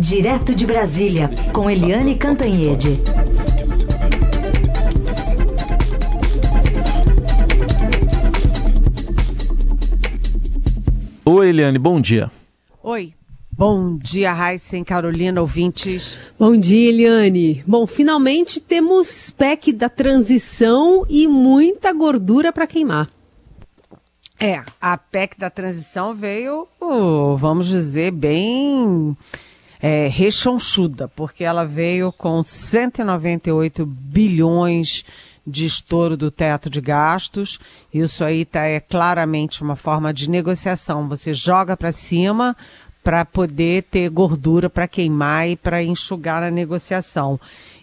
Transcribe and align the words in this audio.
Direto 0.00 0.54
de 0.54 0.66
Brasília, 0.66 1.30
com 1.52 1.68
Eliane 1.68 2.16
Cantanhede. 2.16 2.98
Oi, 11.22 11.48
Eliane, 11.50 11.78
bom 11.78 12.00
dia. 12.00 12.30
Oi. 12.82 13.12
Bom 13.52 13.98
dia, 13.98 14.32
Raíssen, 14.32 14.82
Carolina, 14.82 15.38
ouvintes. 15.38 16.18
Bom 16.38 16.56
dia, 16.56 16.88
Eliane. 16.88 17.62
Bom, 17.66 17.86
finalmente 17.86 18.58
temos 18.58 19.30
PEC 19.30 19.70
da 19.70 19.90
transição 19.90 21.04
e 21.10 21.28
muita 21.28 21.92
gordura 21.92 22.54
para 22.54 22.66
queimar. 22.66 23.10
É, 24.40 24.62
a 24.80 24.96
PEC 24.96 25.38
da 25.38 25.50
transição 25.50 26.14
veio, 26.14 26.66
vamos 27.36 27.68
dizer, 27.68 28.12
bem 28.12 29.14
é, 29.82 30.08
rechonchuda, 30.08 31.08
porque 31.08 31.42
ela 31.42 31.64
veio 31.64 32.12
com 32.12 32.44
198 32.44 33.86
bilhões 33.86 35.04
de 35.46 35.64
estouro 35.64 36.16
do 36.16 36.30
teto 36.30 36.68
de 36.68 36.80
gastos. 36.80 37.58
Isso 37.92 38.22
aí 38.24 38.44
tá, 38.44 38.64
é 38.64 38.78
claramente 38.78 39.62
uma 39.62 39.76
forma 39.76 40.12
de 40.12 40.28
negociação. 40.28 41.08
Você 41.08 41.32
joga 41.32 41.76
para 41.76 41.92
cima 41.92 42.56
para 43.02 43.24
poder 43.24 43.84
ter 43.84 44.10
gordura 44.10 44.68
para 44.68 44.86
queimar 44.86 45.48
e 45.48 45.56
para 45.56 45.82
enxugar 45.82 46.42
a 46.42 46.50
negociação 46.50 47.40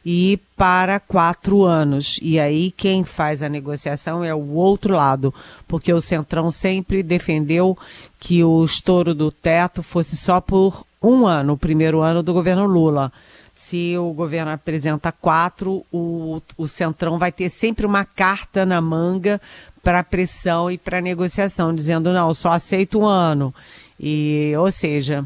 e 0.09 0.39
para 0.55 1.01
quatro 1.01 1.63
anos. 1.63 2.17
E 2.21 2.39
aí 2.39 2.71
quem 2.71 3.03
faz 3.03 3.43
a 3.43 3.49
negociação 3.49 4.23
é 4.23 4.33
o 4.33 4.53
outro 4.53 4.93
lado, 4.95 5.33
porque 5.67 5.91
o 5.91 5.99
Centrão 5.99 6.49
sempre 6.49 7.03
defendeu 7.03 7.77
que 8.17 8.41
o 8.41 8.63
estouro 8.63 9.13
do 9.13 9.29
teto 9.29 9.83
fosse 9.83 10.15
só 10.15 10.39
por 10.39 10.85
um 11.03 11.27
ano, 11.27 11.53
o 11.53 11.57
primeiro 11.57 11.99
ano 11.99 12.23
do 12.23 12.31
governo 12.31 12.65
Lula. 12.65 13.11
Se 13.51 13.97
o 13.97 14.13
governo 14.13 14.51
apresenta 14.51 15.11
quatro, 15.11 15.85
o, 15.91 16.41
o 16.57 16.69
Centrão 16.69 17.19
vai 17.19 17.31
ter 17.33 17.49
sempre 17.49 17.85
uma 17.85 18.05
carta 18.05 18.65
na 18.65 18.79
manga 18.79 19.41
para 19.83 20.05
pressão 20.05 20.71
e 20.71 20.77
para 20.77 21.01
negociação, 21.01 21.75
dizendo 21.75 22.13
não, 22.13 22.33
só 22.33 22.53
aceito 22.53 22.99
um 22.99 23.05
ano. 23.05 23.53
E, 23.99 24.53
ou 24.57 24.71
seja, 24.71 25.25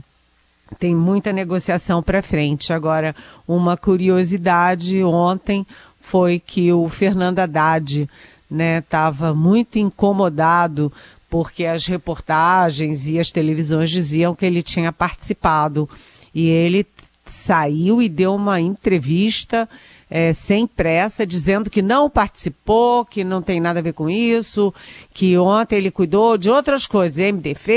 tem 0.79 0.95
muita 0.95 1.31
negociação 1.33 2.01
para 2.01 2.21
frente. 2.21 2.73
Agora, 2.73 3.15
uma 3.47 3.77
curiosidade 3.77 5.03
ontem 5.03 5.65
foi 5.99 6.39
que 6.39 6.71
o 6.71 6.89
Fernando 6.89 7.39
Haddad 7.39 8.09
estava 8.79 9.27
né, 9.29 9.33
muito 9.33 9.79
incomodado 9.79 10.91
porque 11.29 11.65
as 11.65 11.85
reportagens 11.85 13.07
e 13.07 13.17
as 13.17 13.31
televisões 13.31 13.89
diziam 13.89 14.35
que 14.35 14.45
ele 14.45 14.61
tinha 14.61 14.91
participado. 14.91 15.89
E 16.35 16.49
ele 16.49 16.85
saiu 17.25 18.01
e 18.01 18.09
deu 18.09 18.35
uma 18.35 18.59
entrevista 18.59 19.69
é, 20.13 20.33
sem 20.33 20.67
pressa, 20.67 21.25
dizendo 21.25 21.69
que 21.69 21.81
não 21.81 22.09
participou, 22.09 23.05
que 23.05 23.23
não 23.23 23.41
tem 23.41 23.61
nada 23.61 23.79
a 23.79 23.81
ver 23.81 23.93
com 23.93 24.09
isso, 24.09 24.73
que 25.13 25.37
ontem 25.37 25.77
ele 25.77 25.89
cuidou 25.89 26.37
de 26.37 26.49
outras 26.49 26.85
coisas, 26.85 27.17
MDF, 27.17 27.71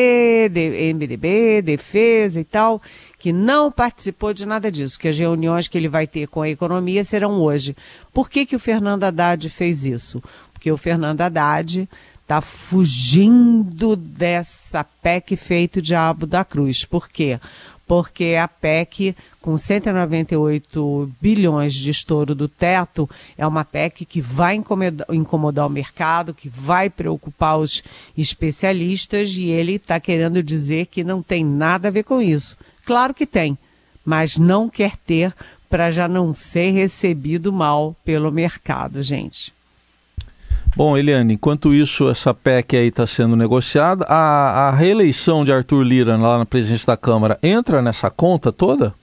MDB, 0.97 1.63
defesa 1.63 2.41
e 2.41 2.45
tal, 2.45 2.83
que 3.21 3.33
não 3.33 3.71
participou 3.71 4.35
de 4.35 4.45
nada 4.45 4.71
disso, 4.71 4.99
que 4.99 5.07
as 5.07 5.17
reuniões 5.17 5.69
que 5.69 5.79
ele 5.79 5.87
vai 5.87 6.09
ter 6.09 6.27
com 6.27 6.43
a 6.43 6.51
economia 6.51 7.05
serão 7.05 7.41
hoje. 7.41 7.77
Por 8.13 8.29
que, 8.29 8.45
que 8.45 8.57
o 8.57 8.61
Fernando 8.61 9.05
Haddad 9.05 9.49
fez 9.49 9.85
isso? 9.85 10.21
Porque 10.53 10.73
o 10.73 10.77
Fernando 10.77 11.21
Haddad 11.21 11.89
está 12.25 12.41
fugindo 12.41 13.95
dessa 13.95 14.83
PEC 14.83 15.37
feito 15.37 15.81
diabo 15.81 16.27
da 16.27 16.45
cruz. 16.45 16.85
Por 16.85 17.09
quê? 17.09 17.39
Porque 17.87 18.37
a 18.41 18.49
PEC, 18.49 19.15
com 19.41 19.59
198 19.59 21.11
bilhões 21.21 21.75
de 21.75 21.91
estouro 21.91 22.35
do 22.35 22.49
teto, 22.49 23.09
é 23.37 23.47
uma 23.47 23.65
PEC 23.65 24.05
que 24.05 24.21
vai 24.21 24.55
incomodar, 24.55 25.67
o 25.67 25.71
mercado, 25.71 26.33
que 26.33 26.49
vai 26.49 26.89
preocupar 26.89 27.59
os 27.59 27.83
especialistas, 28.17 29.33
e 29.37 29.51
ele 29.51 29.75
está 29.75 30.01
querendo 30.01 30.43
dizer 30.43 30.87
que 30.87 31.05
não 31.05 31.23
tem 31.23 31.45
nada 31.45 31.89
a 31.89 31.91
ver 31.91 32.05
com 32.05 32.21
isso. 32.21 32.57
Claro 32.85 33.13
que 33.13 33.27
tem, 33.27 33.59
mas 34.05 34.39
não 34.39 34.69
quer 34.69 34.97
ter 34.97 35.35
para 35.69 35.91
já 35.91 36.07
não 36.07 36.33
ser 36.33 36.71
recebido 36.71 37.53
mal 37.53 37.97
pelo 38.05 38.31
mercado, 38.31 39.03
gente. 39.03 39.53
Bom, 40.77 40.99
Eliane, 40.99 41.35
enquanto 41.35 41.73
isso, 41.73 42.09
essa 42.09 42.35
PEC 42.35 42.77
aí 42.77 42.89
está 42.89 43.07
sendo 43.07 43.37
negociada, 43.37 44.05
a, 44.09 44.69
a 44.69 44.71
reeleição 44.73 45.45
de 45.45 45.53
Arthur 45.53 45.83
Lira 45.85 46.17
lá 46.17 46.39
na 46.39 46.45
presidência 46.45 46.87
da 46.87 46.97
Câmara 46.97 47.39
entra 47.41 47.81
nessa 47.81 48.11
conta 48.11 48.53
toda? 48.53 48.95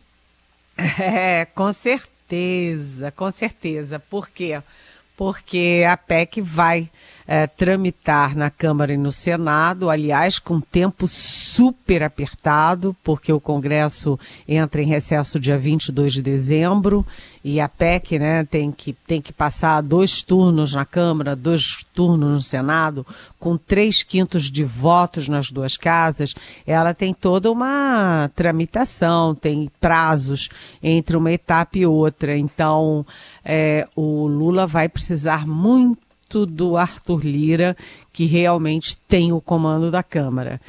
É, 1.00 1.46
com 1.46 1.72
certeza, 1.72 3.12
com 3.12 3.30
certeza. 3.32 4.00
Por 4.00 4.30
quê? 4.30 4.60
Porque 5.16 5.84
a 5.88 5.96
PEC 5.96 6.42
vai 6.42 6.90
é, 7.28 7.48
tramitar 7.48 8.36
na 8.36 8.50
Câmara 8.50 8.94
e 8.94 8.98
no 8.98 9.12
Senado, 9.12 9.90
aliás, 9.90 10.40
com 10.40 10.60
tempo 10.60 11.08
super 11.08 12.04
apertado, 12.04 12.96
porque 13.04 13.32
o 13.32 13.40
Congresso 13.40 14.20
entra 14.48 14.82
em 14.82 14.88
recesso 14.88 15.40
dia 15.40 15.58
22 15.58 16.14
de 16.14 16.22
dezembro 16.22 17.06
e 17.44 17.60
a 17.60 17.68
PEC 17.68 18.20
né, 18.20 18.44
tem, 18.44 18.72
que, 18.72 18.94
tem 18.94 19.22
que 19.22 19.34
passar 19.34 19.82
dois 19.82 20.22
turnos 20.22 20.74
na 20.74 20.86
Câmara, 20.86 21.36
dois 21.36 21.84
turnos 21.94 22.32
no 22.32 22.42
Senado, 22.42 23.06
com 23.40 23.58
três 23.58 24.04
quintos 24.04 24.52
de 24.52 24.64
votos 24.64 25.28
nas 25.28 25.50
duas 25.50 25.76
casas. 25.76 26.36
Ela 26.66 26.94
tem 26.94 27.14
toda 27.14 27.52
uma 27.52 28.30
tramitação, 28.36 29.34
tem 29.34 29.72
prazos 29.80 30.50
entre 30.84 31.18
uma 31.18 31.32
etapa 31.32 31.78
e 31.78 31.86
outra. 31.86 32.38
Então, 32.38 33.06
é, 33.44 33.88
o 33.96 34.28
Lula 34.28 34.68
vai 34.68 34.88
precisar 34.88 35.48
muito 35.48 36.11
do 36.46 36.78
Arthur 36.78 37.26
Lira, 37.26 37.78
que 38.12 38.26
realmente 38.26 38.98
tem 39.08 39.32
o 39.32 39.42
comando 39.42 39.92
da 39.92 40.04
Câmara. 40.04 40.60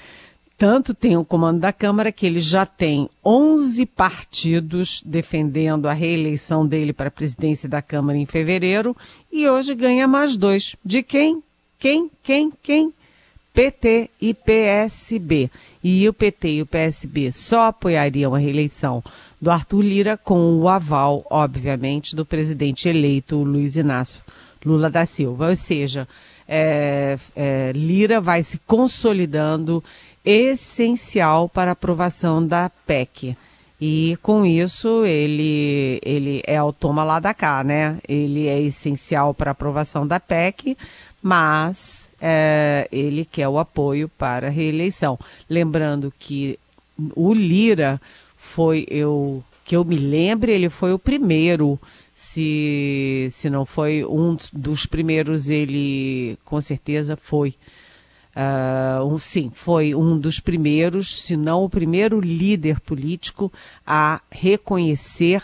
Tanto 0.62 0.94
tem 0.94 1.16
o 1.16 1.24
comando 1.24 1.58
da 1.58 1.72
Câmara 1.72 2.12
que 2.12 2.24
ele 2.24 2.40
já 2.40 2.64
tem 2.64 3.08
11 3.24 3.84
partidos 3.86 5.02
defendendo 5.04 5.86
a 5.86 5.92
reeleição 5.92 6.64
dele 6.64 6.92
para 6.92 7.08
a 7.08 7.10
presidência 7.10 7.68
da 7.68 7.82
Câmara 7.82 8.16
em 8.16 8.26
fevereiro 8.26 8.96
e 9.32 9.48
hoje 9.48 9.74
ganha 9.74 10.06
mais 10.06 10.36
dois. 10.36 10.76
De 10.84 11.02
quem? 11.02 11.42
Quem? 11.80 12.08
Quem? 12.22 12.52
Quem? 12.62 12.92
PT 13.52 14.08
e 14.20 14.32
PSB. 14.32 15.50
E 15.82 16.08
o 16.08 16.12
PT 16.12 16.48
e 16.48 16.62
o 16.62 16.66
PSB 16.66 17.32
só 17.32 17.64
apoiariam 17.66 18.32
a 18.32 18.38
reeleição 18.38 19.02
do 19.40 19.50
Arthur 19.50 19.82
Lira 19.82 20.16
com 20.16 20.60
o 20.60 20.68
aval, 20.68 21.24
obviamente, 21.28 22.14
do 22.14 22.24
presidente 22.24 22.88
eleito 22.88 23.42
Luiz 23.42 23.74
Inácio 23.74 24.20
Lula 24.64 24.90
da 24.90 25.06
Silva. 25.06 25.48
Ou 25.48 25.56
seja, 25.56 26.06
é, 26.46 27.18
é, 27.34 27.72
Lira 27.74 28.20
vai 28.20 28.42
se 28.42 28.58
consolidando 28.66 29.82
essencial 30.24 31.48
para 31.48 31.70
a 31.70 31.72
aprovação 31.72 32.46
da 32.46 32.70
PEC. 32.86 33.36
E 33.80 34.16
com 34.22 34.46
isso 34.46 35.04
ele, 35.04 35.98
ele 36.04 36.40
é 36.46 36.62
o 36.62 36.72
toma 36.72 37.02
lá 37.02 37.18
da 37.18 37.34
cá, 37.34 37.64
né? 37.64 37.98
Ele 38.06 38.46
é 38.46 38.60
essencial 38.60 39.34
para 39.34 39.50
a 39.50 39.52
aprovação 39.52 40.06
da 40.06 40.20
PEC, 40.20 40.76
mas 41.20 42.08
é, 42.20 42.86
ele 42.92 43.24
quer 43.24 43.48
o 43.48 43.58
apoio 43.58 44.08
para 44.08 44.46
a 44.46 44.50
reeleição. 44.50 45.18
Lembrando 45.50 46.12
que 46.16 46.56
o 47.16 47.34
Lira 47.34 48.00
foi, 48.36 48.86
eu 48.88 49.42
que 49.64 49.76
eu 49.76 49.84
me 49.84 49.96
lembre, 49.96 50.52
ele 50.52 50.68
foi 50.68 50.92
o 50.92 50.98
primeiro 50.98 51.78
se, 52.22 53.28
se 53.32 53.50
não 53.50 53.66
foi 53.66 54.04
um 54.04 54.36
dos 54.52 54.86
primeiros, 54.86 55.50
ele 55.50 56.38
com 56.44 56.60
certeza 56.60 57.16
foi. 57.20 57.54
Uh, 58.34 59.04
um, 59.04 59.18
sim, 59.18 59.50
foi 59.52 59.94
um 59.94 60.16
dos 60.16 60.38
primeiros, 60.38 61.22
se 61.22 61.36
não 61.36 61.64
o 61.64 61.68
primeiro 61.68 62.20
líder 62.20 62.80
político 62.80 63.52
a 63.84 64.22
reconhecer 64.30 65.42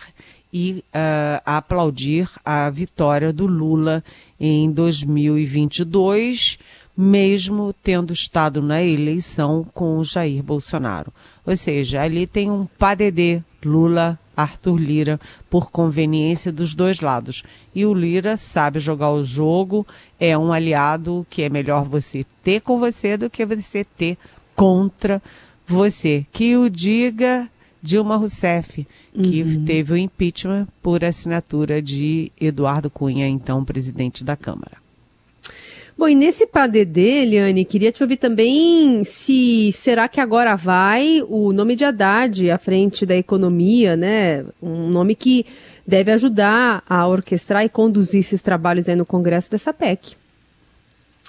e 0.52 0.82
uh, 0.94 1.42
a 1.44 1.58
aplaudir 1.58 2.30
a 2.44 2.70
vitória 2.70 3.32
do 3.32 3.46
Lula 3.46 4.02
em 4.40 4.70
2022, 4.70 6.58
mesmo 6.96 7.74
tendo 7.82 8.12
estado 8.12 8.62
na 8.62 8.82
eleição 8.82 9.66
com 9.74 10.02
Jair 10.02 10.42
Bolsonaro. 10.42 11.12
Ou 11.44 11.56
seja, 11.56 12.00
ali 12.00 12.26
tem 12.26 12.50
um 12.50 12.66
padedê 12.78 13.42
Lula 13.62 14.18
Arthur 14.38 14.76
Lira 14.76 15.20
por 15.50 15.70
conveniência 15.72 16.52
dos 16.52 16.74
dois 16.74 17.00
lados. 17.00 17.42
E 17.74 17.84
o 17.84 17.92
Lira 17.92 18.36
sabe 18.36 18.78
jogar 18.78 19.10
o 19.10 19.24
jogo, 19.24 19.84
é 20.18 20.38
um 20.38 20.52
aliado 20.52 21.26
que 21.28 21.42
é 21.42 21.48
melhor 21.48 21.84
você 21.84 22.24
ter 22.42 22.60
com 22.60 22.78
você 22.78 23.16
do 23.16 23.28
que 23.28 23.44
você 23.44 23.84
ter 23.84 24.16
contra 24.54 25.20
você. 25.66 26.24
Que 26.30 26.56
o 26.56 26.70
diga 26.70 27.50
Dilma 27.82 28.16
Rousseff, 28.16 28.86
que 29.12 29.42
uhum. 29.42 29.64
teve 29.64 29.92
o 29.92 29.96
impeachment 29.96 30.68
por 30.80 31.04
assinatura 31.04 31.82
de 31.82 32.30
Eduardo 32.40 32.88
Cunha, 32.88 33.26
então 33.26 33.64
presidente 33.64 34.22
da 34.22 34.36
Câmara. 34.36 34.87
Bom, 35.98 36.08
e 36.08 36.14
nesse 36.14 36.46
PADD, 36.46 36.96
Eliane, 36.96 37.64
queria 37.64 37.90
te 37.90 38.04
ouvir 38.04 38.18
também 38.18 39.02
se 39.02 39.72
será 39.72 40.06
que 40.06 40.20
agora 40.20 40.54
vai 40.54 41.24
o 41.28 41.52
nome 41.52 41.74
de 41.74 41.84
Haddad 41.84 42.48
à 42.52 42.56
frente 42.56 43.04
da 43.04 43.16
economia, 43.16 43.96
né? 43.96 44.44
Um 44.62 44.88
nome 44.88 45.16
que 45.16 45.44
deve 45.84 46.12
ajudar 46.12 46.84
a 46.88 47.04
orquestrar 47.08 47.64
e 47.64 47.68
conduzir 47.68 48.20
esses 48.20 48.40
trabalhos 48.40 48.88
aí 48.88 48.94
no 48.94 49.04
Congresso 49.04 49.50
dessa 49.50 49.74
PEC. 49.74 50.14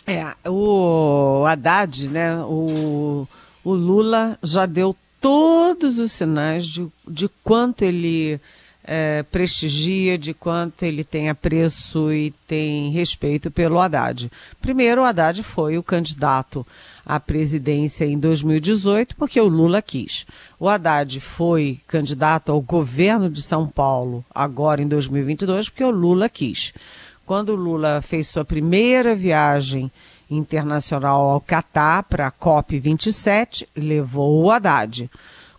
É, 0.06 0.27
o 0.48 1.45
Haddad, 1.48 2.07
né? 2.07 2.38
O, 2.44 3.27
o 3.63 3.74
Lula 3.74 4.38
já 4.44 4.68
deu 4.68 4.95
todos 5.19 5.98
os 5.98 6.12
sinais 6.12 6.68
de, 6.68 6.88
de 7.07 7.27
quanto 7.44 7.81
ele 7.81 8.39
é, 8.83 9.23
prestigia, 9.23 10.17
de 10.17 10.33
quanto 10.33 10.83
ele 10.83 11.03
tem 11.03 11.29
apreço 11.29 12.11
e 12.11 12.31
tem 12.47 12.91
respeito 12.91 13.51
pelo 13.51 13.79
Haddad. 13.79 14.31
Primeiro, 14.61 15.01
o 15.01 15.05
Haddad 15.05 15.43
foi 15.43 15.77
o 15.77 15.83
candidato 15.83 16.65
à 17.05 17.19
presidência 17.19 18.05
em 18.05 18.17
2018 18.17 19.15
porque 19.15 19.39
o 19.39 19.47
Lula 19.47 19.81
quis. 19.81 20.25
O 20.59 20.67
Haddad 20.67 21.19
foi 21.19 21.79
candidato 21.87 22.51
ao 22.51 22.61
governo 22.61 23.29
de 23.29 23.41
São 23.41 23.67
Paulo 23.67 24.23
agora 24.33 24.81
em 24.81 24.87
2022 24.87 25.69
porque 25.69 25.83
o 25.83 25.91
Lula 25.91 26.29
quis. 26.29 26.73
Quando 27.25 27.49
o 27.49 27.55
Lula 27.55 28.01
fez 28.01 28.27
sua 28.27 28.43
primeira 28.43 29.15
viagem 29.15 29.91
internacional 30.31 31.29
ao 31.29 31.41
Catar 31.41 32.03
para 32.03 32.27
a 32.27 32.31
COP27, 32.31 33.67
levou 33.75 34.43
o 34.43 34.51
Haddad. 34.51 35.09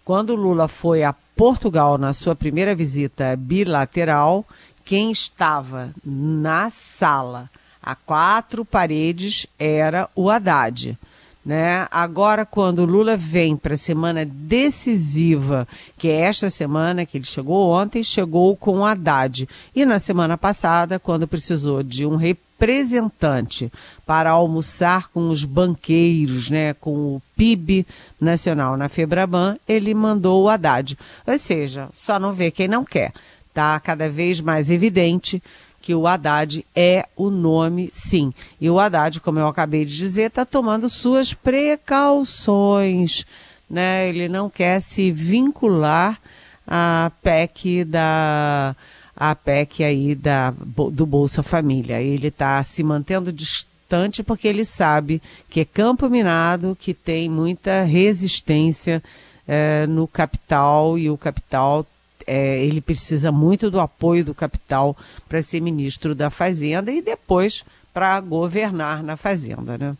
Quando 0.04 0.30
o 0.30 0.36
Lula 0.36 0.66
foi 0.66 1.04
a 1.04 1.12
Portugal, 1.40 1.96
na 1.96 2.12
sua 2.12 2.36
primeira 2.36 2.74
visita 2.74 3.34
bilateral, 3.34 4.44
quem 4.84 5.10
estava 5.10 5.88
na 6.04 6.68
sala 6.68 7.48
a 7.82 7.94
quatro 7.94 8.62
paredes 8.62 9.46
era 9.58 10.06
o 10.14 10.28
Haddad. 10.28 10.98
Né? 11.42 11.88
Agora, 11.90 12.44
quando 12.44 12.80
o 12.80 12.84
Lula 12.84 13.16
vem 13.16 13.56
para 13.56 13.72
a 13.72 13.78
semana 13.78 14.26
decisiva, 14.26 15.66
que 15.96 16.08
é 16.08 16.20
esta 16.20 16.50
semana, 16.50 17.06
que 17.06 17.16
ele 17.16 17.24
chegou 17.24 17.70
ontem, 17.70 18.04
chegou 18.04 18.54
com 18.54 18.80
o 18.80 18.84
Haddad. 18.84 19.48
E 19.74 19.86
na 19.86 19.98
semana 19.98 20.36
passada, 20.36 20.98
quando 20.98 21.26
precisou 21.26 21.82
de 21.82 22.04
um 22.04 22.16
representante 22.60 23.72
para 24.04 24.30
almoçar 24.30 25.08
com 25.08 25.30
os 25.30 25.44
banqueiros, 25.44 26.50
né, 26.50 26.74
com 26.74 27.16
o 27.16 27.22
PIB 27.34 27.86
nacional 28.20 28.76
na 28.76 28.88
Febraban, 28.88 29.56
ele 29.66 29.94
mandou 29.94 30.44
o 30.44 30.48
Haddad. 30.48 30.98
Ou 31.26 31.38
seja, 31.38 31.88
só 31.94 32.20
não 32.20 32.34
vê 32.34 32.50
quem 32.50 32.68
não 32.68 32.84
quer. 32.84 33.14
Está 33.48 33.80
cada 33.80 34.10
vez 34.10 34.42
mais 34.42 34.68
evidente 34.68 35.42
que 35.80 35.94
o 35.94 36.06
Haddad 36.06 36.64
é 36.76 37.06
o 37.16 37.30
nome, 37.30 37.88
sim. 37.92 38.34
E 38.60 38.68
o 38.68 38.78
Haddad, 38.78 39.18
como 39.20 39.38
eu 39.38 39.48
acabei 39.48 39.86
de 39.86 39.96
dizer, 39.96 40.24
está 40.24 40.44
tomando 40.44 40.90
suas 40.90 41.32
precauções. 41.32 43.24
Né? 43.68 44.06
Ele 44.08 44.28
não 44.28 44.50
quer 44.50 44.80
se 44.80 45.10
vincular 45.10 46.20
à 46.66 47.10
PEC 47.22 47.84
da 47.84 48.76
a 49.20 49.34
PEC 49.34 49.84
aí 49.84 50.14
da, 50.14 50.50
do 50.50 51.04
Bolsa 51.04 51.42
Família. 51.42 52.00
Ele 52.00 52.28
está 52.28 52.64
se 52.64 52.82
mantendo 52.82 53.30
distante 53.30 54.22
porque 54.22 54.48
ele 54.48 54.64
sabe 54.64 55.20
que 55.50 55.60
é 55.60 55.64
campo 55.66 56.08
minado, 56.08 56.74
que 56.80 56.94
tem 56.94 57.28
muita 57.28 57.82
resistência 57.82 59.02
é, 59.46 59.86
no 59.86 60.08
capital 60.08 60.98
e 60.98 61.10
o 61.10 61.18
capital 61.18 61.84
é, 62.26 62.64
ele 62.64 62.80
precisa 62.80 63.30
muito 63.30 63.70
do 63.70 63.78
apoio 63.78 64.24
do 64.24 64.34
capital 64.34 64.96
para 65.28 65.42
ser 65.42 65.60
ministro 65.60 66.14
da 66.14 66.30
Fazenda 66.30 66.90
e 66.90 67.02
depois 67.02 67.62
para 67.92 68.18
governar 68.20 69.02
na 69.02 69.18
Fazenda, 69.18 69.76
né? 69.76 69.94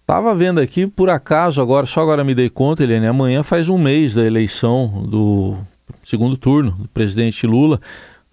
Estava 0.00 0.34
vendo 0.34 0.60
aqui, 0.60 0.86
por 0.86 1.10
acaso, 1.10 1.60
agora, 1.60 1.84
só 1.84 2.00
agora 2.00 2.22
me 2.22 2.34
dei 2.34 2.48
conta, 2.48 2.82
Helene, 2.82 3.06
amanhã 3.06 3.42
faz 3.42 3.68
um 3.68 3.76
mês 3.76 4.14
da 4.14 4.24
eleição 4.24 5.04
do 5.04 5.56
segundo 6.04 6.36
turno 6.36 6.70
do 6.70 6.88
presidente 6.88 7.44
Lula 7.46 7.80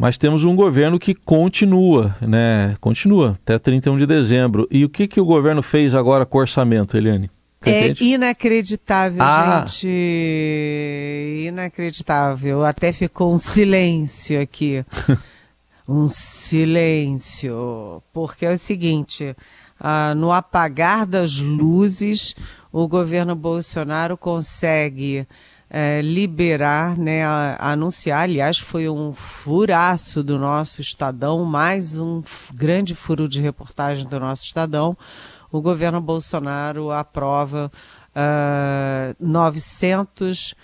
mas 0.03 0.17
temos 0.17 0.43
um 0.43 0.53
governo 0.53 0.99
que 0.99 1.15
continua, 1.15 2.13
né? 2.19 2.75
Continua 2.81 3.39
até 3.41 3.57
31 3.57 3.95
de 3.95 4.05
dezembro. 4.05 4.67
E 4.69 4.83
o 4.83 4.89
que, 4.89 5.07
que 5.07 5.21
o 5.21 5.23
governo 5.23 5.63
fez 5.63 5.95
agora 5.95 6.25
com 6.25 6.39
o 6.39 6.41
orçamento, 6.41 6.97
Eliane? 6.97 7.31
É 7.61 7.93
inacreditável, 8.03 9.23
ah. 9.23 9.63
gente. 9.65 9.87
Inacreditável. 11.47 12.65
Até 12.65 12.91
ficou 12.91 13.33
um 13.33 13.37
silêncio 13.37 14.41
aqui. 14.41 14.83
um 15.87 16.09
silêncio. 16.09 18.03
Porque 18.11 18.45
é 18.45 18.51
o 18.51 18.57
seguinte: 18.57 19.33
ah, 19.79 20.13
no 20.13 20.33
apagar 20.33 21.05
das 21.05 21.39
luzes, 21.39 22.35
o 22.73 22.89
governo 22.89 23.37
Bolsonaro 23.37 24.17
consegue 24.17 25.25
é, 25.75 26.01
liberar, 26.01 26.95
né, 26.95 27.25
a, 27.25 27.57
a 27.59 27.71
anunciar, 27.71 28.21
aliás, 28.21 28.59
foi 28.59 28.87
um 28.87 29.11
furaço 29.11 30.23
do 30.23 30.37
nosso 30.37 30.79
Estadão, 30.81 31.43
mais 31.43 31.97
um 31.97 32.21
grande 32.53 32.93
furo 32.93 33.27
de 33.27 33.41
reportagem 33.41 34.07
do 34.07 34.19
nosso 34.19 34.43
Estadão. 34.43 34.95
O 35.51 35.59
governo 35.59 35.99
Bolsonaro 35.99 36.91
aprova 36.91 37.71
uh, 38.15 39.15
900 39.19 40.51
uh, 40.51 40.55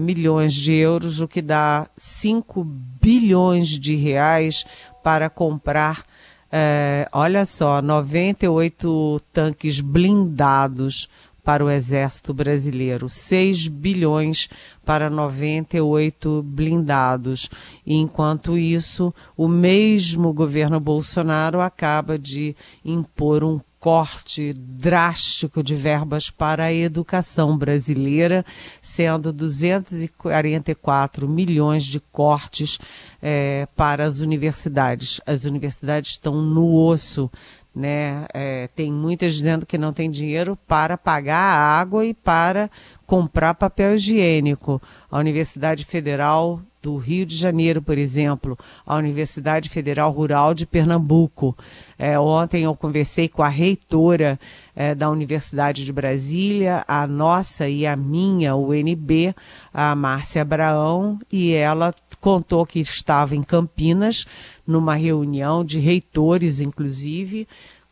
milhões 0.00 0.54
de 0.54 0.72
euros, 0.72 1.20
o 1.20 1.28
que 1.28 1.42
dá 1.42 1.86
5 1.98 2.64
bilhões 2.64 3.68
de 3.68 3.96
reais 3.96 4.64
para 5.02 5.28
comprar 5.28 6.04
é, 6.50 7.06
olha 7.12 7.44
só, 7.44 7.82
98 7.82 9.20
tanques 9.32 9.80
blindados 9.80 11.06
para 11.48 11.64
o 11.64 11.70
Exército 11.70 12.34
Brasileiro, 12.34 13.08
6 13.08 13.68
bilhões 13.68 14.50
para 14.84 15.08
98 15.08 16.42
blindados. 16.42 17.48
E, 17.86 17.94
enquanto 17.94 18.58
isso, 18.58 19.14
o 19.34 19.48
mesmo 19.48 20.30
governo 20.34 20.78
Bolsonaro 20.78 21.62
acaba 21.62 22.18
de 22.18 22.54
impor 22.84 23.42
um 23.42 23.58
corte 23.80 24.52
drástico 24.52 25.62
de 25.62 25.74
verbas 25.74 26.28
para 26.28 26.64
a 26.64 26.74
educação 26.74 27.56
brasileira, 27.56 28.44
sendo 28.82 29.32
244 29.32 31.26
milhões 31.26 31.84
de 31.84 31.98
cortes 31.98 32.78
é, 33.22 33.66
para 33.74 34.04
as 34.04 34.20
universidades. 34.20 35.18
As 35.24 35.46
universidades 35.46 36.10
estão 36.10 36.42
no 36.42 36.74
osso 36.74 37.30
né? 37.78 38.26
É, 38.34 38.68
tem 38.74 38.92
muitas 38.92 39.34
dizendo 39.34 39.64
que 39.64 39.78
não 39.78 39.92
tem 39.92 40.10
dinheiro 40.10 40.58
para 40.66 40.98
pagar 40.98 41.38
a 41.38 41.78
água 41.78 42.04
e 42.04 42.12
para 42.12 42.68
comprar 43.06 43.54
papel 43.54 43.94
higiênico. 43.94 44.82
A 45.10 45.18
Universidade 45.18 45.84
Federal 45.84 46.60
do 46.82 46.96
Rio 46.96 47.26
de 47.26 47.36
Janeiro, 47.36 47.82
por 47.82 47.98
exemplo, 47.98 48.58
a 48.86 48.96
Universidade 48.96 49.68
Federal 49.68 50.10
Rural 50.10 50.54
de 50.54 50.66
Pernambuco. 50.66 51.56
É, 51.98 52.18
ontem 52.18 52.64
eu 52.64 52.74
conversei 52.74 53.28
com 53.28 53.42
a 53.42 53.48
reitora 53.48 54.38
é, 54.74 54.94
da 54.94 55.10
Universidade 55.10 55.84
de 55.84 55.92
Brasília, 55.92 56.84
a 56.86 57.06
nossa 57.06 57.68
e 57.68 57.86
a 57.86 57.96
minha 57.96 58.54
UNB, 58.56 59.34
a 59.72 59.94
Márcia 59.94 60.42
Abraão, 60.42 61.18
e 61.30 61.52
ela 61.52 61.94
contou 62.20 62.66
que 62.66 62.80
estava 62.80 63.34
em 63.34 63.42
Campinas, 63.42 64.26
numa 64.66 64.94
reunião 64.94 65.64
de 65.64 65.78
reitores, 65.78 66.60
inclusive, 66.60 67.46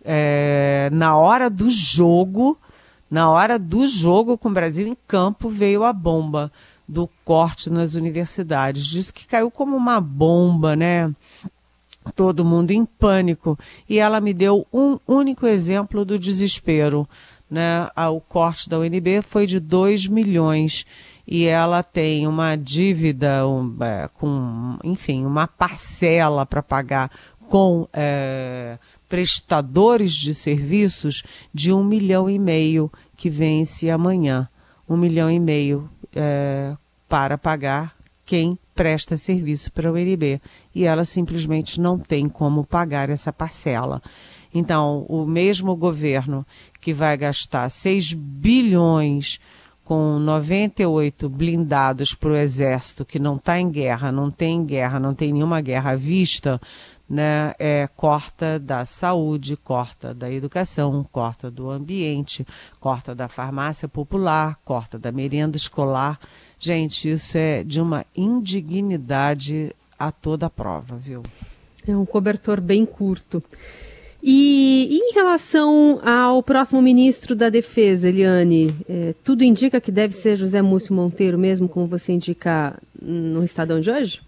é, 0.04 0.88
na 0.92 1.16
hora 1.16 1.50
do 1.50 1.68
jogo, 1.68 2.58
na 3.10 3.28
hora 3.30 3.58
do 3.58 3.86
jogo 3.86 4.38
com 4.38 4.48
o 4.48 4.52
Brasil 4.52 4.86
em 4.86 4.96
campo, 5.06 5.48
veio 5.48 5.84
a 5.84 5.92
bomba 5.92 6.50
do 6.88 7.08
corte 7.24 7.70
nas 7.70 7.94
universidades. 7.94 8.86
Diz 8.86 9.10
que 9.10 9.26
caiu 9.26 9.50
como 9.50 9.76
uma 9.76 10.00
bomba, 10.00 10.76
né? 10.76 11.12
Todo 12.14 12.44
mundo 12.44 12.70
em 12.70 12.84
pânico. 12.84 13.58
E 13.88 13.98
ela 13.98 14.20
me 14.20 14.32
deu 14.32 14.64
um 14.72 14.98
único 15.08 15.46
exemplo 15.46 16.04
do 16.04 16.18
desespero. 16.18 17.08
Né? 17.50 17.88
O 18.10 18.20
corte 18.20 18.68
da 18.68 18.78
UNB 18.78 19.22
foi 19.22 19.46
de 19.46 19.60
2 19.60 20.08
milhões 20.08 20.84
e 21.26 21.44
ela 21.44 21.82
tem 21.82 22.26
uma 22.26 22.56
dívida 22.56 23.46
um, 23.46 23.76
é, 23.80 24.08
com, 24.14 24.78
enfim, 24.84 25.24
uma 25.24 25.46
parcela 25.46 26.46
para 26.46 26.62
pagar 26.62 27.10
com 27.48 27.88
é, 27.92 28.78
prestadores 29.08 30.12
de 30.12 30.34
serviços 30.34 31.22
de 31.52 31.72
um 31.72 31.82
milhão 31.82 32.30
e 32.30 32.38
meio 32.38 32.90
que 33.16 33.28
vence 33.28 33.90
amanhã. 33.90 34.48
Um 34.88 34.96
milhão 34.96 35.30
e 35.30 35.40
meio 35.40 35.90
é, 36.14 36.76
para 37.08 37.36
pagar 37.36 37.96
quem 38.24 38.58
presta 38.74 39.16
serviço 39.16 39.72
para 39.72 39.90
o 39.90 39.94
UNB. 39.94 40.40
E 40.74 40.84
ela 40.84 41.04
simplesmente 41.04 41.80
não 41.80 41.98
tem 41.98 42.28
como 42.28 42.64
pagar 42.64 43.10
essa 43.10 43.32
parcela. 43.32 44.00
Então, 44.54 45.04
o 45.08 45.26
mesmo 45.26 45.74
governo 45.76 46.46
que 46.80 46.92
vai 46.92 47.16
gastar 47.16 47.68
6 47.68 48.12
bilhões 48.14 49.40
com 49.84 50.18
98 50.18 51.28
blindados 51.28 52.12
para 52.12 52.30
o 52.30 52.36
Exército, 52.36 53.04
que 53.04 53.20
não 53.20 53.36
está 53.36 53.60
em 53.60 53.70
guerra, 53.70 54.10
não 54.10 54.30
tem 54.30 54.64
guerra, 54.64 54.98
não 54.98 55.12
tem 55.12 55.32
nenhuma 55.32 55.60
guerra 55.60 55.92
à 55.92 55.96
vista, 55.96 56.60
né, 57.08 57.52
é, 57.56 57.88
corta 57.94 58.58
da 58.58 58.84
saúde, 58.84 59.56
corta 59.56 60.12
da 60.12 60.30
educação, 60.30 61.06
corta 61.12 61.50
do 61.50 61.70
ambiente, 61.70 62.44
corta 62.80 63.14
da 63.14 63.28
farmácia 63.28 63.86
popular, 63.86 64.58
corta 64.64 64.98
da 64.98 65.12
merenda 65.12 65.56
escolar. 65.56 66.18
Gente, 66.58 67.08
isso 67.08 67.38
é 67.38 67.62
de 67.62 67.80
uma 67.80 68.04
indignidade 68.16 69.72
a 69.96 70.10
toda 70.10 70.50
prova, 70.50 70.96
viu? 70.96 71.22
É 71.86 71.96
um 71.96 72.04
cobertor 72.04 72.60
bem 72.60 72.84
curto. 72.84 73.40
E 74.28 74.88
em 74.90 75.14
relação 75.14 76.00
ao 76.04 76.42
próximo 76.42 76.82
ministro 76.82 77.36
da 77.36 77.48
Defesa, 77.48 78.08
Eliane, 78.08 78.74
é, 78.88 79.14
tudo 79.22 79.44
indica 79.44 79.80
que 79.80 79.92
deve 79.92 80.14
ser 80.14 80.34
José 80.34 80.60
Múcio 80.60 80.92
Monteiro 80.92 81.38
mesmo, 81.38 81.68
como 81.68 81.86
você 81.86 82.10
indica 82.10 82.76
no 83.00 83.44
Estadão 83.44 83.78
de 83.78 83.88
hoje? 83.88 84.20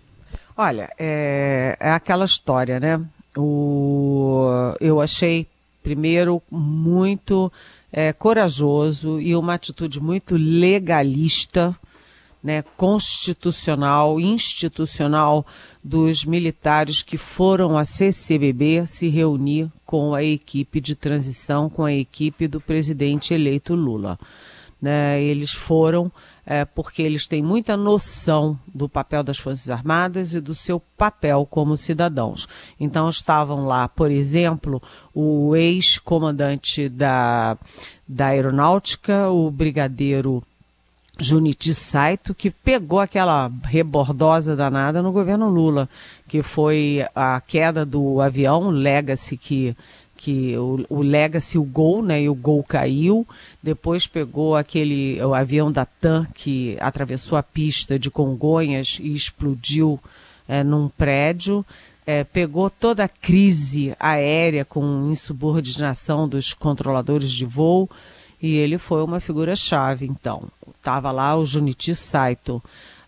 Olha, 0.56 0.88
é, 0.96 1.76
é 1.80 1.90
aquela 1.90 2.24
história, 2.24 2.78
né? 2.78 3.04
O, 3.36 4.46
eu 4.80 5.00
achei, 5.00 5.48
primeiro, 5.82 6.40
muito 6.48 7.52
é, 7.92 8.12
corajoso 8.12 9.20
e 9.20 9.34
uma 9.34 9.54
atitude 9.54 10.00
muito 10.00 10.36
legalista, 10.36 11.74
né, 12.42 12.62
constitucional, 12.76 14.20
institucional 14.20 15.46
dos 15.84 16.24
militares 16.24 17.02
que 17.02 17.18
foram 17.18 17.76
à 17.76 17.84
CCBB 17.84 18.86
se 18.86 19.08
reunir 19.08 19.70
com 19.84 20.14
a 20.14 20.22
equipe 20.22 20.80
de 20.80 20.94
transição, 20.94 21.68
com 21.68 21.84
a 21.84 21.92
equipe 21.92 22.46
do 22.46 22.60
presidente 22.60 23.34
eleito 23.34 23.74
Lula. 23.74 24.18
Né, 24.80 25.20
eles 25.20 25.50
foram 25.50 26.12
é, 26.46 26.64
porque 26.64 27.02
eles 27.02 27.26
têm 27.26 27.42
muita 27.42 27.76
noção 27.76 28.58
do 28.72 28.88
papel 28.88 29.22
das 29.22 29.36
Forças 29.36 29.68
Armadas 29.68 30.32
e 30.32 30.40
do 30.40 30.54
seu 30.54 30.80
papel 30.80 31.44
como 31.44 31.76
cidadãos. 31.76 32.48
Então 32.80 33.08
estavam 33.10 33.66
lá, 33.66 33.86
por 33.86 34.10
exemplo, 34.10 34.80
o 35.12 35.54
ex-comandante 35.54 36.88
da, 36.88 37.58
da 38.06 38.28
aeronáutica, 38.28 39.28
o 39.28 39.50
brigadeiro 39.50 40.42
Juniti 41.18 41.74
Saito, 41.74 42.34
que 42.34 42.50
pegou 42.50 43.00
aquela 43.00 43.50
rebordosa 43.64 44.54
danada 44.54 45.02
no 45.02 45.10
governo 45.10 45.48
Lula, 45.48 45.88
que 46.28 46.42
foi 46.42 47.04
a 47.14 47.40
queda 47.40 47.84
do 47.84 48.20
avião 48.20 48.70
Legacy 48.70 49.36
que 49.36 49.76
que 50.18 50.58
o, 50.58 50.84
o 50.88 51.00
Legacy, 51.00 51.56
o 51.56 51.62
Gol, 51.62 52.02
né, 52.02 52.22
e 52.22 52.28
o 52.28 52.34
Gol 52.34 52.64
caiu, 52.64 53.24
depois 53.62 54.04
pegou 54.04 54.56
aquele, 54.56 55.22
o 55.22 55.32
avião 55.32 55.70
da 55.70 55.86
TAM 55.86 56.26
que 56.34 56.76
atravessou 56.80 57.38
a 57.38 57.42
pista 57.42 57.96
de 57.96 58.10
Congonhas 58.10 58.98
e 59.00 59.14
explodiu 59.14 59.98
é, 60.48 60.64
num 60.64 60.88
prédio, 60.88 61.64
é, 62.04 62.24
pegou 62.24 62.68
toda 62.68 63.04
a 63.04 63.08
crise 63.08 63.94
aérea 63.98 64.64
com 64.64 65.08
insubordinação 65.08 66.28
dos 66.28 66.52
controladores 66.52 67.30
de 67.30 67.44
voo, 67.44 67.88
e 68.40 68.56
ele 68.56 68.78
foi 68.78 69.02
uma 69.02 69.20
figura-chave, 69.20 70.06
então. 70.06 70.44
Estava 70.76 71.10
lá 71.10 71.36
o 71.36 71.44
Junichi 71.44 71.94
Saito, 71.94 72.62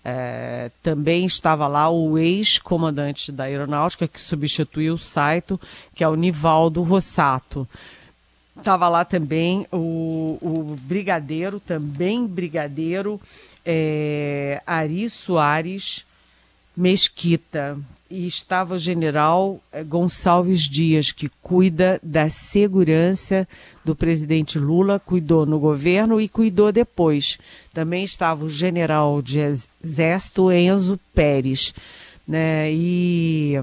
é, 0.05 0.71
também 0.83 1.25
estava 1.27 1.67
lá 1.69 1.89
o 1.91 2.19
ex-comandante 2.19 3.31
da 3.31 3.45
aeronáutica 3.45 4.09
que 4.09 4.21
substituiu 4.21 4.95
o 4.95 4.99
Saito, 4.99 5.61
que 5.95 6.03
é 6.03 6.09
o 6.09 6.15
Nivaldo 6.15 6.83
Rossato. 6.83 7.69
Estava 8.57 8.89
lá 8.89 9.05
também 9.05 9.67
o, 9.73 10.39
o 10.41 10.79
brigadeiro, 10.83 11.61
também 11.61 12.27
brigadeiro, 12.27 13.21
é, 13.65 14.63
Ari 14.67 15.09
Soares 15.09 16.05
Mesquita, 16.77 17.79
e 18.11 18.27
estava 18.27 18.75
o 18.75 18.79
general 18.79 19.61
eh, 19.71 19.85
Gonçalves 19.85 20.63
Dias, 20.63 21.13
que 21.13 21.29
cuida 21.41 22.01
da 22.03 22.29
segurança 22.29 23.47
do 23.85 23.95
presidente 23.95 24.59
Lula, 24.59 24.99
cuidou 24.99 25.47
no 25.47 25.61
governo 25.61 26.21
e 26.21 26.29
cuidou 26.29 26.73
depois. 26.73 27.39
Também 27.73 28.03
estava 28.03 28.45
o 28.45 28.51
general 28.51 29.23
de 29.23 29.39
exército 29.39 30.51
Enzo 30.51 30.99
Pérez, 31.15 31.73
né? 32.27 32.73
E, 32.73 33.55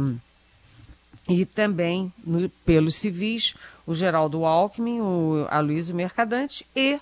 e 1.28 1.46
também 1.46 2.12
no, 2.26 2.48
pelos 2.66 2.96
civis 2.96 3.54
o 3.86 3.94
Geraldo 3.94 4.46
Alckmin, 4.46 5.02
o 5.02 5.46
Aloysio 5.50 5.96
Mercadante 5.96 6.66
e 6.74 7.00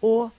o 0.00 0.30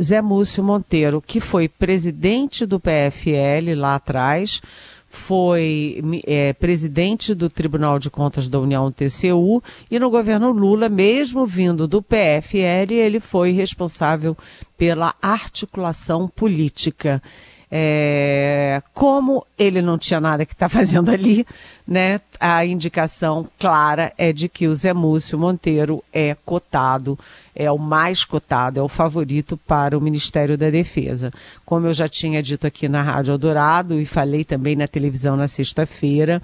Zé 0.00 0.20
Múcio 0.20 0.62
Monteiro, 0.62 1.22
que 1.24 1.40
foi 1.40 1.68
presidente 1.68 2.66
do 2.66 2.80
PFL 2.80 3.74
lá 3.76 3.94
atrás, 3.94 4.60
foi 5.08 6.02
é, 6.26 6.52
presidente 6.52 7.34
do 7.34 7.48
Tribunal 7.48 7.98
de 7.98 8.10
Contas 8.10 8.46
da 8.46 8.60
União 8.60 8.92
TCU 8.92 9.62
e 9.90 9.98
no 9.98 10.10
governo 10.10 10.52
Lula, 10.52 10.88
mesmo 10.88 11.46
vindo 11.46 11.88
do 11.88 12.02
PFL, 12.02 12.92
ele 12.92 13.18
foi 13.18 13.52
responsável 13.52 14.36
pela 14.76 15.14
articulação 15.22 16.28
política. 16.28 17.22
É, 17.70 18.82
como 18.94 19.46
ele 19.58 19.82
não 19.82 19.98
tinha 19.98 20.20
nada 20.20 20.46
que 20.46 20.54
está 20.54 20.68
fazendo 20.70 21.10
ali, 21.10 21.46
né, 21.86 22.20
a 22.40 22.64
indicação 22.64 23.46
clara 23.58 24.12
é 24.16 24.32
de 24.32 24.48
que 24.48 24.66
o 24.66 24.74
Zé 24.74 24.92
Múcio 24.92 25.38
Monteiro 25.38 26.02
é 26.12 26.34
cotado, 26.46 27.18
é 27.54 27.70
o 27.70 27.78
mais 27.78 28.24
cotado, 28.24 28.80
é 28.80 28.82
o 28.82 28.88
favorito 28.88 29.56
para 29.56 29.96
o 29.96 30.00
Ministério 30.00 30.56
da 30.56 30.70
Defesa. 30.70 31.32
Como 31.64 31.86
eu 31.86 31.94
já 31.94 32.08
tinha 32.08 32.42
dito 32.42 32.66
aqui 32.66 32.88
na 32.88 33.02
Rádio 33.02 33.32
Eldorado 33.32 34.00
e 34.00 34.06
falei 34.06 34.44
também 34.44 34.76
na 34.76 34.88
televisão 34.88 35.36
na 35.36 35.48
sexta-feira, 35.48 36.40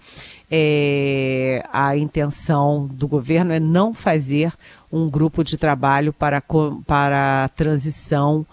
é, 0.50 1.64
a 1.73 1.97
intenção 1.97 2.87
do 2.93 3.09
governo 3.09 3.52
é 3.52 3.61
não 3.61 3.95
fazer 3.95 4.52
um 4.93 5.09
grupo 5.09 5.43
de 5.43 5.57
trabalho 5.57 6.12
para, 6.12 6.43
para 6.87 7.45
a 7.45 7.49
transição 7.49 8.47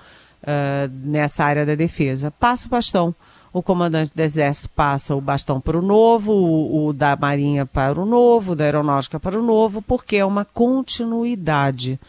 uh, 0.43 0.91
nessa 1.03 1.43
área 1.43 1.65
da 1.65 1.75
defesa. 1.75 2.31
Passa 2.31 2.67
o 2.67 2.69
bastão. 2.69 3.15
O 3.53 3.61
comandante 3.61 4.13
do 4.15 4.19
Exército 4.21 4.69
passa 4.69 5.13
o 5.13 5.19
bastão 5.19 5.59
para 5.59 5.77
o 5.77 5.81
novo, 5.81 6.31
o, 6.31 6.87
o 6.87 6.93
da 6.93 7.17
Marinha 7.17 7.65
para 7.65 7.99
o 7.99 8.05
novo, 8.05 8.55
da 8.55 8.63
Aeronáutica 8.63 9.19
para 9.19 9.37
o 9.37 9.43
novo, 9.43 9.81
porque 9.81 10.15
é 10.15 10.25
uma 10.25 10.45
continuidade. 10.45 11.99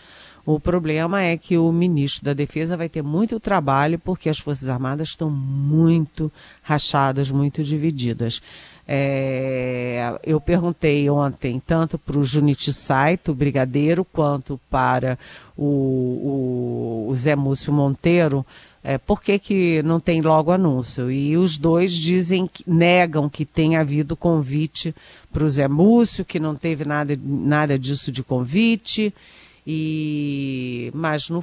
O 0.45 0.59
problema 0.59 1.23
é 1.23 1.37
que 1.37 1.57
o 1.57 1.71
ministro 1.71 2.25
da 2.25 2.33
Defesa 2.33 2.77
vai 2.77 2.89
ter 2.89 3.03
muito 3.03 3.39
trabalho 3.39 3.99
porque 3.99 4.29
as 4.29 4.39
Forças 4.39 4.69
Armadas 4.69 5.11
estão 5.11 5.31
muito 5.31 6.33
rachadas, 6.63 7.31
muito 7.31 7.63
divididas. 7.63 8.43
É, 8.87 10.19
eu 10.25 10.41
perguntei 10.41 11.09
ontem 11.09 11.61
tanto 11.65 11.97
para 11.97 12.19
o 12.19 12.25
Juniti 12.25 12.73
Saito, 12.73 13.33
brigadeiro, 13.33 14.05
quanto 14.05 14.61
para 14.69 15.17
o, 15.57 17.07
o, 17.07 17.07
o 17.09 17.15
Zé 17.15 17.37
Múcio 17.37 17.73
Monteiro, 17.73 18.45
é, 18.85 18.99
por 18.99 19.23
que, 19.23 19.39
que 19.39 19.83
não 19.85 20.01
tem 20.01 20.21
logo 20.21 20.51
anúncio? 20.51 21.09
E 21.11 21.37
os 21.37 21.57
dois 21.57 21.93
dizem, 21.93 22.51
negam 22.67 23.29
que 23.29 23.45
tenha 23.45 23.81
havido 23.81 24.17
convite 24.17 24.93
para 25.33 25.45
o 25.45 25.49
Zé 25.49 25.69
Múcio, 25.69 26.25
que 26.25 26.41
não 26.41 26.57
teve 26.57 26.85
nada, 26.85 27.17
nada 27.23 27.79
disso 27.79 28.11
de 28.11 28.25
convite. 28.25 29.15
E, 29.67 30.91
mas, 30.93 31.29
no, 31.31 31.43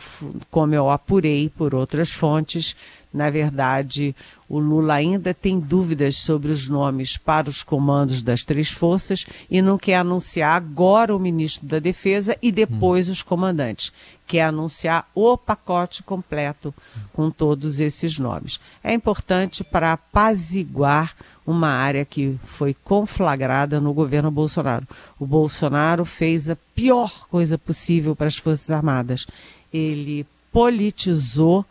como 0.51 0.75
eu 0.75 0.89
apurei 0.89 1.49
por 1.49 1.73
outras 1.73 2.11
fontes, 2.11 2.75
na 3.13 3.29
verdade, 3.29 4.15
o 4.47 4.59
Lula 4.59 4.95
ainda 4.95 5.33
tem 5.33 5.59
dúvidas 5.59 6.17
sobre 6.17 6.51
os 6.51 6.67
nomes 6.67 7.17
para 7.17 7.49
os 7.49 7.63
comandos 7.63 8.21
das 8.21 8.43
três 8.43 8.69
forças 8.69 9.25
e 9.49 9.61
não 9.61 9.77
quer 9.77 9.95
anunciar 9.95 10.55
agora 10.55 11.15
o 11.15 11.19
ministro 11.19 11.65
da 11.65 11.79
Defesa 11.79 12.37
e 12.41 12.51
depois 12.51 13.07
hum. 13.09 13.11
os 13.13 13.23
comandantes. 13.23 13.91
Quer 14.29 14.43
anunciar 14.43 15.09
o 15.15 15.35
pacote 15.35 16.03
completo 16.03 16.71
com 17.11 17.31
todos 17.31 17.79
esses 17.79 18.19
nomes. 18.19 18.59
É 18.83 18.93
importante 18.93 19.63
para 19.63 19.93
apaziguar 19.93 21.15
uma 21.47 21.69
área 21.69 22.05
que 22.05 22.37
foi 22.45 22.75
conflagrada 22.75 23.79
no 23.79 23.91
governo 23.91 24.29
Bolsonaro. 24.29 24.87
O 25.19 25.25
Bolsonaro 25.25 26.05
fez 26.05 26.47
a 26.47 26.55
pior 26.75 27.27
coisa 27.27 27.57
possível 27.57 28.15
para 28.15 28.27
as 28.27 28.37
Forças 28.37 28.69
Armadas. 28.69 29.25
Ele 29.73 30.27
politizou 30.51 31.65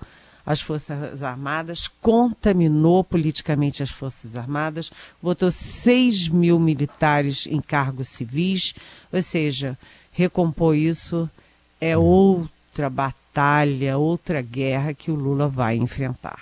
as 0.44 0.60
Forças 0.60 1.22
Armadas, 1.22 1.86
contaminou 1.86 3.04
politicamente 3.04 3.84
as 3.84 3.90
Forças 3.90 4.34
Armadas, 4.34 4.90
botou 5.22 5.52
6 5.52 6.28
mil 6.28 6.58
militares 6.58 7.46
em 7.46 7.60
cargos 7.60 8.08
civis, 8.08 8.74
ou 9.12 9.22
seja, 9.22 9.78
recompor 10.10 10.74
isso 10.74 11.30
é 11.80 11.96
outra 11.96 12.90
batalha, 12.90 13.98
outra 13.98 14.40
guerra 14.42 14.94
que 14.94 15.10
o 15.10 15.14
Lula 15.14 15.48
vai 15.48 15.76
enfrentar. 15.76 16.38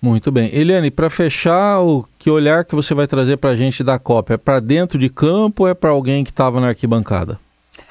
Muito 0.00 0.30
bem. 0.30 0.50
Eliane, 0.54 0.90
para 0.90 1.10
fechar, 1.10 1.80
o 1.80 2.06
que 2.18 2.30
olhar 2.30 2.64
que 2.64 2.74
você 2.74 2.94
vai 2.94 3.06
trazer 3.06 3.38
para 3.38 3.50
a 3.50 3.56
gente 3.56 3.82
da 3.82 3.98
Copa? 3.98 4.34
É 4.34 4.36
para 4.36 4.60
dentro 4.60 4.98
de 4.98 5.08
campo 5.08 5.64
ou 5.64 5.68
é 5.68 5.74
para 5.74 5.90
alguém 5.90 6.22
que 6.22 6.30
estava 6.30 6.60
na 6.60 6.68
arquibancada? 6.68 7.40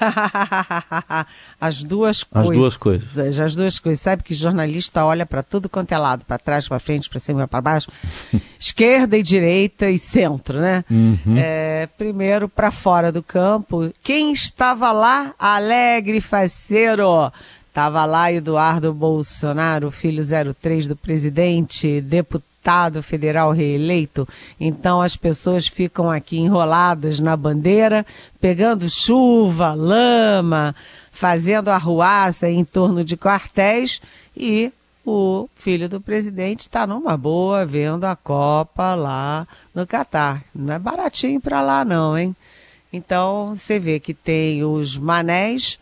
as 1.60 1.82
duas 1.82 2.22
coisas. 2.22 2.50
As 2.50 2.56
duas 2.56 2.76
coisas. 2.76 3.40
As 3.40 3.56
duas 3.56 3.78
coisas. 3.78 4.00
Sabe 4.00 4.22
que 4.22 4.34
jornalista 4.34 5.04
olha 5.04 5.26
para 5.26 5.42
tudo 5.42 5.68
quanto 5.68 5.92
é 5.92 5.98
lado, 5.98 6.24
para 6.24 6.38
trás, 6.38 6.68
para 6.68 6.78
frente, 6.78 7.08
para 7.08 7.18
cima, 7.18 7.46
para 7.48 7.60
baixo, 7.60 7.90
esquerda 8.58 9.16
e 9.16 9.22
direita 9.22 9.90
e 9.90 9.98
centro, 9.98 10.60
né? 10.60 10.84
Uhum. 10.90 11.36
É, 11.36 11.88
primeiro 11.98 12.48
para 12.48 12.70
fora 12.70 13.10
do 13.12 13.22
campo. 13.22 13.92
Quem 14.02 14.32
estava 14.32 14.92
lá, 14.92 15.34
alegre, 15.38 16.20
faceiro? 16.20 17.32
Estava 17.68 18.04
lá 18.06 18.32
Eduardo 18.32 18.92
Bolsonaro, 18.92 19.90
filho 19.90 20.22
03 20.60 20.88
do 20.88 20.96
presidente, 20.96 22.00
deputado 22.00 22.55
deputado 22.66 23.00
federal 23.00 23.52
reeleito. 23.52 24.28
Então 24.58 25.00
as 25.00 25.16
pessoas 25.16 25.68
ficam 25.68 26.10
aqui 26.10 26.36
enroladas 26.38 27.20
na 27.20 27.36
bandeira, 27.36 28.04
pegando 28.40 28.90
chuva, 28.90 29.72
lama, 29.72 30.74
fazendo 31.12 31.68
arruaça 31.68 32.50
em 32.50 32.64
torno 32.64 33.04
de 33.04 33.16
quartéis 33.16 34.02
e 34.36 34.72
o 35.04 35.48
filho 35.54 35.88
do 35.88 36.00
presidente 36.00 36.62
está 36.62 36.84
numa 36.84 37.16
boa 37.16 37.64
vendo 37.64 38.02
a 38.02 38.16
Copa 38.16 38.96
lá 38.96 39.46
no 39.72 39.86
Catar. 39.86 40.42
Não 40.52 40.74
é 40.74 40.78
baratinho 40.78 41.40
para 41.40 41.62
lá 41.62 41.84
não, 41.84 42.18
hein? 42.18 42.34
Então 42.92 43.54
você 43.54 43.78
vê 43.78 44.00
que 44.00 44.12
tem 44.12 44.64
os 44.64 44.96
manés, 44.96 45.78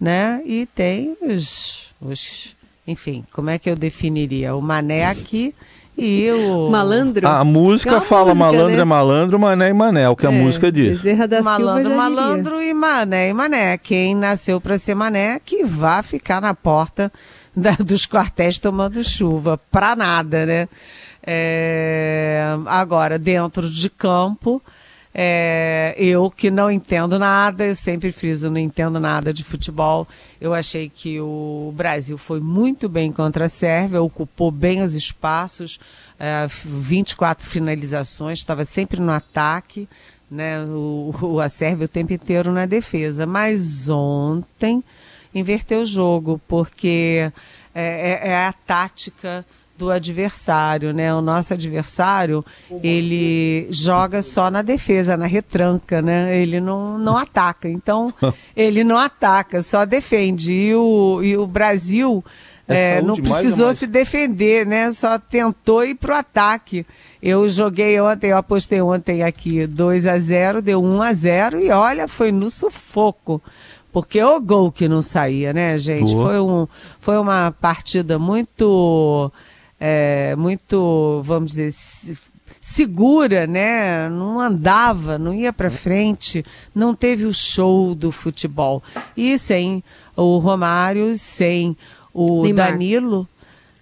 né? 0.00 0.40
E 0.44 0.66
tem 0.66 1.16
os, 1.20 1.92
os 2.00 2.54
enfim, 2.86 3.24
como 3.32 3.50
é 3.50 3.58
que 3.58 3.68
eu 3.68 3.74
definiria? 3.74 4.54
O 4.54 4.62
mané 4.62 5.06
aqui 5.06 5.52
Malandro? 6.70 7.28
A 7.28 7.44
música 7.44 7.96
é 7.96 8.00
fala 8.00 8.34
música, 8.34 8.44
malandro 8.44 8.76
né? 8.76 8.82
é 8.82 8.84
malandro, 8.84 9.38
mané 9.38 9.68
e 9.68 9.72
mané, 9.72 10.08
o 10.08 10.16
que 10.16 10.26
é, 10.26 10.28
a 10.28 10.32
música 10.32 10.72
diz. 10.72 10.98
Bezerra 10.98 11.28
da 11.28 11.42
malandro, 11.42 11.94
malandro 11.94 12.62
e 12.62 12.72
mané 12.72 13.28
e 13.28 13.32
mané. 13.34 13.76
Quem 13.78 14.14
nasceu 14.14 14.60
para 14.60 14.78
ser 14.78 14.94
mané, 14.94 15.40
que 15.44 15.64
vá 15.64 16.02
ficar 16.02 16.40
na 16.40 16.54
porta 16.54 17.12
da, 17.54 17.72
dos 17.72 18.06
quartéis 18.06 18.58
tomando 18.58 19.02
chuva. 19.04 19.60
Pra 19.70 19.94
nada, 19.94 20.46
né? 20.46 20.68
É... 21.26 22.56
Agora, 22.66 23.18
dentro 23.18 23.68
de 23.68 23.90
campo... 23.90 24.62
É, 25.12 25.94
eu 25.98 26.30
que 26.30 26.50
não 26.50 26.70
entendo 26.70 27.18
nada, 27.18 27.66
eu 27.66 27.74
sempre 27.74 28.12
friso, 28.12 28.48
não 28.48 28.58
entendo 28.58 29.00
nada 29.00 29.32
de 29.32 29.42
futebol. 29.42 30.06
Eu 30.40 30.54
achei 30.54 30.88
que 30.88 31.20
o 31.20 31.72
Brasil 31.76 32.16
foi 32.16 32.40
muito 32.40 32.88
bem 32.88 33.10
contra 33.10 33.46
a 33.46 33.48
Sérvia, 33.48 34.00
ocupou 34.00 34.50
bem 34.50 34.82
os 34.82 34.94
espaços, 34.94 35.80
é, 36.18 36.46
24 36.64 37.44
finalizações, 37.46 38.38
estava 38.38 38.64
sempre 38.64 39.00
no 39.00 39.10
ataque, 39.10 39.88
né? 40.30 40.62
O, 40.64 41.14
o, 41.20 41.40
a 41.40 41.48
Sérvia 41.48 41.86
o 41.86 41.88
tempo 41.88 42.12
inteiro 42.12 42.52
na 42.52 42.66
defesa. 42.66 43.26
Mas 43.26 43.88
ontem 43.88 44.82
inverteu 45.34 45.80
o 45.80 45.86
jogo, 45.86 46.40
porque 46.46 47.32
é, 47.74 48.20
é, 48.24 48.28
é 48.30 48.46
a 48.46 48.52
tática 48.52 49.44
do 49.80 49.90
adversário, 49.90 50.92
né? 50.92 51.12
O 51.14 51.22
nosso 51.22 51.54
adversário, 51.54 52.44
ele 52.82 53.66
joga 53.70 54.20
só 54.20 54.50
na 54.50 54.60
defesa, 54.60 55.16
na 55.16 55.24
retranca, 55.24 56.02
né? 56.02 56.38
Ele 56.38 56.60
não, 56.60 56.98
não 56.98 57.16
ataca. 57.16 57.66
Então, 57.66 58.12
ele 58.54 58.84
não 58.84 58.98
ataca, 58.98 59.62
só 59.62 59.86
defende. 59.86 60.52
E 60.52 60.74
o, 60.74 61.22
e 61.22 61.34
o 61.34 61.46
Brasil 61.46 62.22
é, 62.68 62.98
é, 62.98 63.02
não 63.02 63.16
precisou 63.16 63.72
se 63.72 63.86
defender, 63.86 64.66
né? 64.66 64.92
Só 64.92 65.18
tentou 65.18 65.82
ir 65.82 65.94
pro 65.94 66.14
ataque. 66.14 66.84
Eu 67.22 67.48
joguei 67.48 67.98
ontem, 67.98 68.28
eu 68.28 68.36
apostei 68.36 68.82
ontem 68.82 69.22
aqui 69.22 69.66
2 69.66 70.06
a 70.06 70.18
0 70.18 70.60
deu 70.60 70.82
1 70.82 71.02
a 71.02 71.12
0 71.14 71.60
e 71.60 71.70
olha, 71.70 72.06
foi 72.06 72.30
no 72.30 72.50
sufoco. 72.50 73.40
Porque 73.92 74.22
o 74.22 74.40
gol 74.40 74.70
que 74.70 74.86
não 74.86 75.02
saía, 75.02 75.52
né, 75.52 75.76
gente? 75.76 76.12
Foi, 76.12 76.38
um, 76.38 76.68
foi 77.00 77.18
uma 77.18 77.50
partida 77.60 78.18
muito 78.18 79.32
é, 79.80 80.36
muito, 80.36 81.22
vamos 81.24 81.52
dizer, 81.52 81.72
segura, 82.60 83.46
né? 83.46 84.08
Não 84.10 84.38
andava, 84.38 85.18
não 85.18 85.32
ia 85.32 85.52
para 85.52 85.70
frente, 85.70 86.44
não 86.74 86.94
teve 86.94 87.24
o 87.24 87.32
show 87.32 87.94
do 87.94 88.12
futebol. 88.12 88.82
E 89.16 89.38
sem 89.38 89.82
o 90.14 90.38
Romário, 90.38 91.16
sem 91.16 91.76
o 92.12 92.42
Neymar. 92.42 92.72
Danilo, 92.72 93.28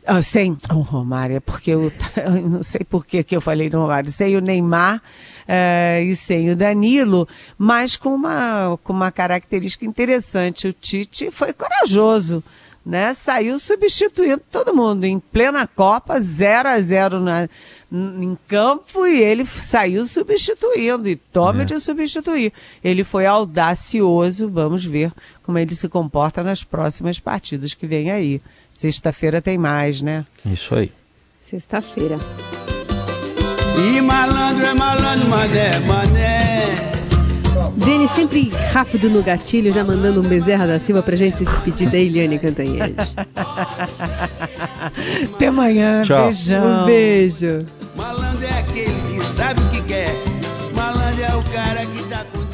ah, 0.06 0.22
sem 0.22 0.56
o 0.70 0.80
Romário, 0.80 1.36
é 1.36 1.40
porque 1.40 1.70
eu, 1.70 1.92
eu, 2.16 2.48
não 2.48 2.62
sei 2.62 2.80
por 2.82 3.04
que, 3.04 3.22
que 3.22 3.36
eu 3.36 3.40
falei 3.40 3.68
no 3.68 3.82
Romário, 3.82 4.10
sem 4.10 4.36
o 4.36 4.40
Neymar 4.40 5.02
é, 5.46 6.00
e 6.04 6.14
sem 6.14 6.50
o 6.50 6.56
Danilo, 6.56 7.28
mas 7.58 7.96
com 7.96 8.14
uma, 8.14 8.78
com 8.82 8.92
uma 8.92 9.11
característica 9.11 9.84
interessante. 9.84 10.68
O 10.68 10.72
Tite 10.72 11.30
foi 11.30 11.52
corajoso 11.52 12.42
né? 12.84 13.12
Saiu 13.14 13.58
substituindo 13.58 14.42
todo 14.50 14.74
mundo 14.74 15.04
em 15.04 15.18
plena 15.18 15.66
Copa, 15.66 16.18
0 16.18 16.68
a 16.68 16.80
0 16.80 17.20
na, 17.20 17.48
em 17.90 18.36
campo 18.46 19.06
e 19.06 19.20
ele 19.20 19.44
saiu 19.46 20.04
substituindo 20.06 21.08
e 21.08 21.16
tome 21.16 21.62
é. 21.62 21.64
de 21.64 21.78
substituir. 21.78 22.52
Ele 22.82 23.04
foi 23.04 23.26
audacioso, 23.26 24.48
vamos 24.48 24.84
ver 24.84 25.12
como 25.42 25.58
ele 25.58 25.74
se 25.74 25.88
comporta 25.88 26.42
nas 26.42 26.62
próximas 26.64 27.18
partidas 27.18 27.74
que 27.74 27.86
vem 27.86 28.10
aí. 28.10 28.40
Sexta-feira 28.74 29.42
tem 29.42 29.58
mais, 29.58 30.00
né? 30.00 30.24
Isso 30.44 30.74
aí. 30.74 30.92
Sexta-feira. 31.50 32.18
E 33.78 34.00
malandro 34.00 34.64
é 34.64 34.74
malandro, 34.74 35.28
mané, 35.28 35.78
mané. 35.80 36.97
Dene 37.78 38.08
sempre 38.08 38.50
rápido 38.72 39.08
no 39.08 39.22
gatilho, 39.22 39.72
já 39.72 39.84
mandando 39.84 40.20
um 40.20 40.24
Bezerra 40.28 40.66
da 40.66 40.80
Silva 40.80 41.00
pra 41.02 41.14
gente 41.16 41.36
se 41.36 41.44
despedir 41.44 41.88
da 41.90 41.96
Eliane 41.96 42.38
Cantanhede. 42.38 42.94
Até 45.34 45.46
amanhã, 45.46 46.02
Tchau. 46.02 46.24
beijão. 46.24 46.82
Um 46.82 46.86
beijo. 46.86 47.66
Malandro 47.94 48.44
é 48.44 48.58
aquele 48.58 49.00
que 49.08 49.24
sabe 49.24 49.60
o 49.60 49.68
que 49.68 49.80
quer. 49.82 50.10
Malandro 50.74 51.22
é 51.22 51.34
o 51.36 51.42
cara 51.52 51.86
que 51.86 52.02
tá 52.08 52.24
com 52.32 52.47